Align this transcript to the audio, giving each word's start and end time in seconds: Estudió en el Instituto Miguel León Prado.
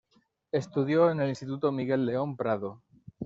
Estudió 0.51 1.11
en 1.11 1.19
el 1.19 1.29
Instituto 1.29 1.71
Miguel 1.71 2.07
León 2.07 2.35
Prado. 2.35 2.81